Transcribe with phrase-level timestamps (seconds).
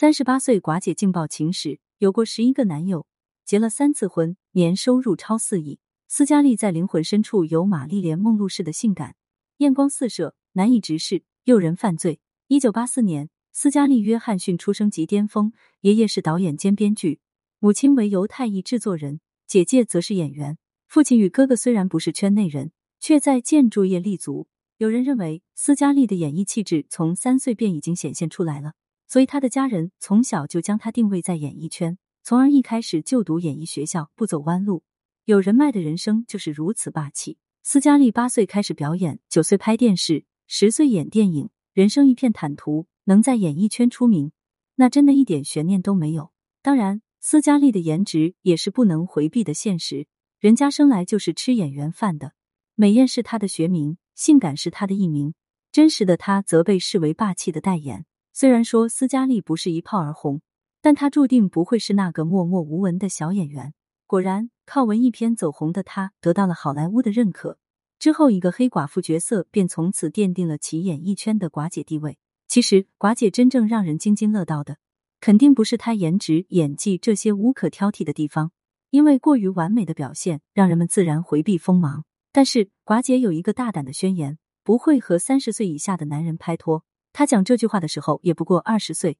[0.00, 3.04] 三十八岁寡姐劲爆情史，有过十一个男友，
[3.44, 5.78] 结了三次婚，年收入超四亿。
[6.08, 9.14] 斯嘉丽在灵魂深处有玛丽莲梦露式的性感，
[9.58, 12.18] 艳光四射，难以直视，诱人犯罪。
[12.46, 17.20] 一九八四年，斯嘉丽·约翰逊出生即巅峰，爷爷是导演兼编剧，
[17.58, 20.56] 母亲为犹太裔制作人，姐姐则是演员。
[20.88, 24.48] 父亲与哥哥虽然不是圈内人，却在建筑业立足。
[24.78, 28.72] 有人认为斯嘉丽的演艺气质从三岁便已经显现出来了。
[29.10, 34.84] 所以，他的家人从小就将他定位在演艺圈，从而一开始就读演艺学校，不走弯路。
[35.24, 37.36] 有人脉的人生就是如此霸气。
[37.64, 42.86] 斯嘉丽八岁开始表演，九岁拍电视，十岁演电影，人生一片坦途。
[43.06, 44.30] 能在演艺圈出名，
[44.76, 46.30] 那真的一点悬念都没有。
[46.62, 50.06] 当然，斯嘉丽的颜值也是不能回避的现实。
[50.38, 52.34] 人家生来就是吃演员饭的，
[52.76, 55.34] 美艳是她的学名，性感是她的艺名，
[55.72, 58.06] 真实的她则被视为霸气的代言。
[58.40, 60.40] 虽然说斯嘉丽不是一炮而红，
[60.80, 63.74] 但她注定不会是那个默默无闻的小演员。
[64.06, 67.58] 果然，靠文艺片走红的她得到了好莱坞的认可。
[67.98, 72.16] 之后，一个黑寡妇角色便从此奠定了其演艺圈的寡姐地位。
[72.48, 74.78] 其实，寡姐真正让人津津乐道的，
[75.20, 78.52] 肯定不是她颜值、演技这些无可挑剔的地方，
[78.88, 82.06] 因为过于完美的表现让人们自然回避锋芒。
[82.32, 86.86] 但是，寡姐有一个大胆的宣言：不会和三十岁以下的男人拍拖。
[87.12, 89.18] 他讲这句话的时候也不过二十岁，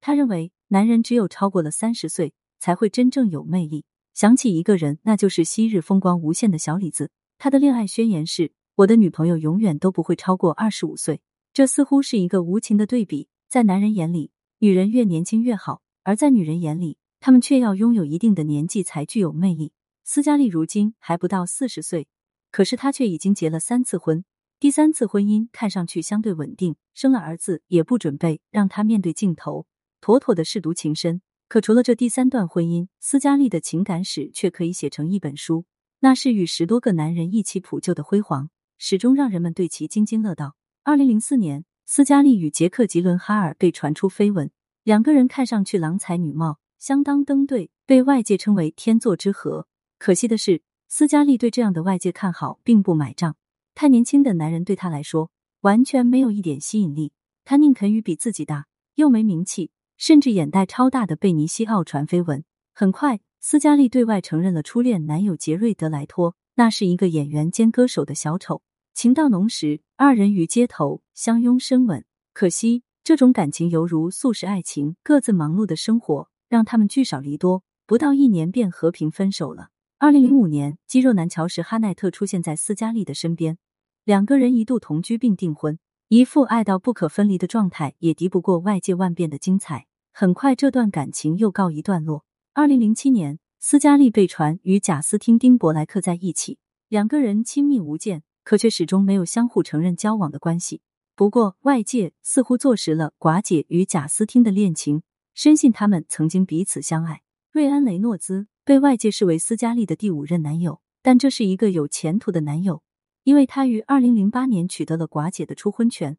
[0.00, 3.84] 他认为男人只有超过了三十岁才会真正有魅力。
[4.12, 7.10] 想起一个人，那就是昔日风光无限的小李子。
[7.38, 11.22] 他的恋爱宣言是：“我的女朋友永远都不会超过二十五岁。”
[11.54, 13.28] 这似乎是一个无情的对比。
[13.48, 19.72] 在男人眼里，女人越年轻越好；而在女人眼里，他们却要拥有一定的年纪才具有魅力。
[20.04, 22.06] 斯嘉丽如今还不到四十岁，
[22.50, 24.24] 可是她却已经结了三次婚。
[24.60, 29.66] 第三次婚姻看上去相对稳定，生了儿子也不准备让他面对镜头，
[30.02, 31.22] 妥妥的舐犊情深。
[31.48, 35.64] 可除了这第三段婚姻，斯嘉丽的情感史却可以写成一本书，
[36.00, 40.56] 那是与十多个男人一起普救的辉煌，始终让人们对其津津乐道。
[40.84, 44.50] 二零零四年，斯嘉丽与杰克·吉伦哈尔被传出绯闻，
[44.84, 49.66] 两个人看上去郎才女貌，相当登对，被外界称为天作之合。
[49.98, 53.36] 可惜的是，斯嘉丽对这样的外界看好并不买账。
[53.74, 57.12] 太年轻的男人对她来说完全没有一点吸引力，
[57.44, 62.44] 她宁肯与比自己大又没名气，甚至眼袋超大的贝尼西奥传绯闻。
[62.72, 68.62] 很快，斯嘉丽对外承认了初恋男友杰瑞德莱托，那是一个演员兼歌手的小丑。
[68.92, 72.04] 情到浓时，二人于街头相拥深吻。
[72.32, 79.68] 可惜，这种感情犹如素食爱情，各自忙碌的生活让他们聚少离多，不到一年便和平分手了。
[80.02, 83.58] 二零零五年，肌肉男乔什·哈奈特出现在斯嘉丽的身边。
[84.02, 85.78] 两个人一度同居并订婚，
[86.08, 89.86] 一副爱到不可分离的状态，也敌不过外界万变的精彩。
[90.10, 92.24] 很快，这段感情又告一段落。
[92.54, 96.56] 二零零七年，斯嘉丽被传与贾斯汀·丁伯莱克在一起，
[96.88, 100.80] 两个人亲密无间，可却始终没有相互承认交往的关系。
[101.14, 105.02] 不过，外界似乎坐实了寡姐与贾斯汀的恋情，
[105.34, 107.20] 深信他们曾经彼此相爱。
[107.52, 112.84] 瑞安·雷诺兹被外界视为斯嘉丽的第五任男友，但这是一个有前途的男友。
[113.24, 116.16] 因为他于二零零八年取得了寡姐的初婚权，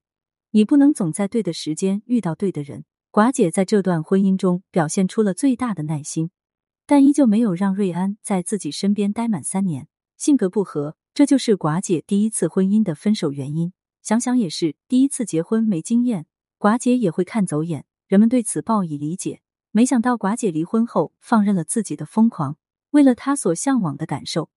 [0.50, 2.84] 你不能总在对的时间遇到对的人。
[3.10, 6.32] 寡姐在这段婚姻中表现出了最大的耐心，
[6.86, 9.88] 但依旧没有让瑞安在自己身边待满三年。
[10.18, 13.72] 性格不合，这就是寡姐第一次婚姻的分手原因。
[14.02, 16.26] 想想也是，第一次结婚没经验，
[16.60, 17.86] 寡姐也会看走眼。
[18.10, 19.40] 人们对此报以理解。
[19.72, 22.58] 没想到寡姐离婚后放任了自己的疯狂，
[22.92, 24.50] 为了她所向往的感受。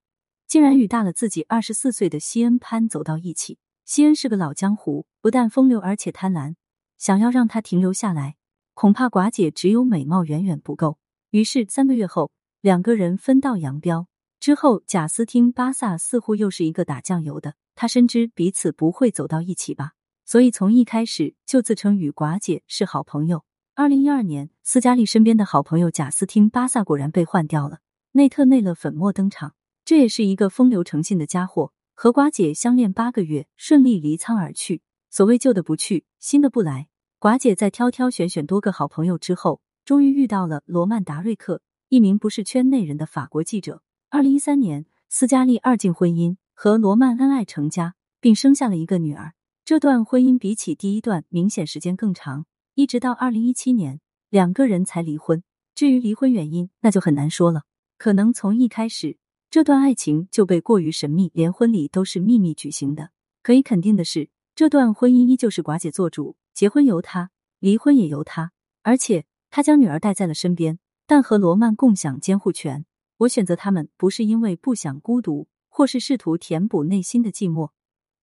[0.47, 3.59] 竟然与大了自己二十四岁的西恩潘走到一起。
[3.85, 6.55] 西恩是个老江湖，不但风流，而且贪婪。
[6.99, 8.37] 想要让他停留下来，
[8.75, 10.99] 恐怕寡姐只有美貌远远不够。
[11.31, 12.31] 于是三个月后，
[12.61, 14.09] 两个人分道扬镳。
[14.41, 17.55] 之后，贾斯汀·巴萨似乎又是一个打酱油的。
[17.75, 19.93] 他深知彼此不会走到一起吧，
[20.25, 23.45] 所以从一开始就自称与寡姐是好朋友。
[23.77, 27.81] 二零一二年，斯嘉丽身边的好朋友贾斯汀·巴萨果然被换掉了，
[28.12, 29.56] 内特内勒粉墨登场。
[29.85, 34.82] 这也是一个风流成性的家伙，和寡姐相恋八个月，顺利离舱而去。
[35.11, 36.87] 所谓旧的不去，新的不来。
[37.19, 43.82] 寡姐在挑挑选选多个好朋友之后，终于遇到了罗曼达瑞克，一名不是圈内人的法国记者。
[44.09, 49.32] 二零一三年，斯嘉丽二进婚姻，和罗曼恩爱成家，并生下了一个女儿。
[49.65, 54.00] 这段婚姻比起第一段明显时间更长，一直到二零一七年，
[54.31, 55.44] 两个人才离婚。
[55.76, 57.62] 至于离婚原因，那就很难说了，
[57.99, 59.17] 可能从一开始。
[59.49, 63.11] 这段爱情就被过于神秘，连婚礼都是秘密举行的。
[63.44, 67.31] 可以肯定的是，这段婚姻依旧是寡姐做主，结婚由她，
[67.61, 68.50] 离婚也由她。
[68.82, 72.85] 而且她将女儿带在了身边，但和罗曼共享监护权。
[73.19, 77.71] 我选择他们，不是因为不想孤独，或是试图填补内心的寂寞。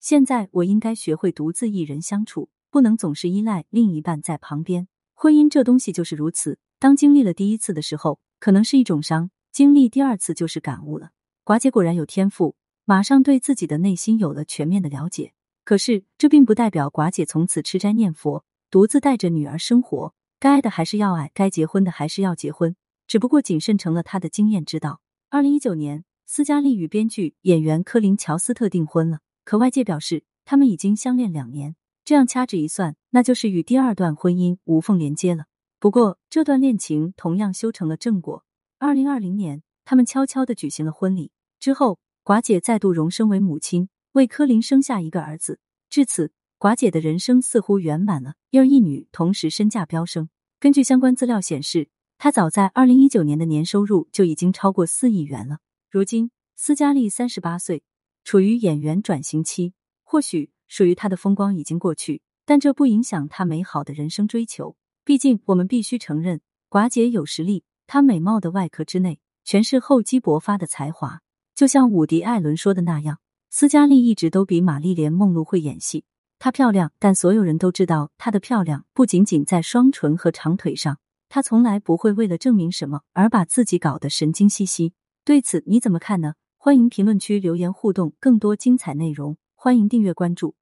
[0.02, 4.88] 现在我应该学会独自一人相处，不能总是依赖另一半在旁边。
[5.14, 11.12] 婚姻这东西就是如此，当经历了第一次的时候，可能是一种伤；经历第二次就是感悟了。
[11.44, 15.34] 寡姐果然有天赋，马上对自己的内心有了全面的了解。
[15.64, 20.14] 可是这并不代表寡姐从此吃斋念佛，独自带着女儿生活。
[20.40, 22.76] 该爱的还是要爱，该结婚的还是要结婚。
[23.06, 25.02] 只不过谨慎成了她的经验之道。
[25.30, 31.76] 二零一九年，斯嘉丽与编剧演员科林乔斯特订婚了，可外界表示他们已经相恋两年，
[32.12, 35.46] 这样掐指一算，那就是与第二段婚姻无缝连接了。
[35.80, 38.44] 不过，这段恋情同样修成了正果。
[38.80, 41.32] 二零二零年，他们悄悄的举行了婚礼。
[41.58, 45.62] 之后，寡姐再度荣升为母亲，为科林生下一个儿子。
[45.90, 50.28] 至此，寡姐的人生似乎圆满了，一儿一女同时身价飙升。
[50.60, 51.88] 根据相关资料显示。
[52.18, 55.60] 他早在二零一九年的年收入就已经超过四亿元了。
[55.90, 57.84] 如今，斯嘉丽三十八岁，
[58.26, 59.74] 处于演员转型期。
[60.04, 64.78] 或许属于他的风光已经过去，但这不影响他美好的人生追求。
[65.04, 66.40] 毕竟，我们必须承认，
[66.70, 67.66] 寡姐有实力。
[67.88, 71.20] 她美貌的外壳之内，全是厚积薄发的才华。
[71.54, 73.20] 就像伍迪·艾伦说的那样，
[73.50, 76.06] 斯嘉丽一直都比玛丽莲·梦露会演戏。
[76.40, 81.00] 她漂亮，但所有人都知道，她的漂亮不仅仅在双唇和长腿上。
[81.28, 84.94] 他从来不会为了证明什么而把自己搞得神经兮兮。
[85.26, 86.36] 对此你怎么看呢？
[86.58, 90.56] 欢迎评论区留言互动，更多精彩内容，欢迎订阅关注。